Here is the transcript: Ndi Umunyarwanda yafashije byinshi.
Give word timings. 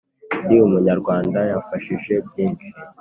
Ndi 0.43 0.55
Umunyarwanda 0.67 1.39
yafashije 1.51 2.13
byinshi. 2.27 2.67